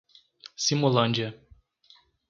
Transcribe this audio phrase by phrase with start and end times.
[0.55, 1.45] Simolândia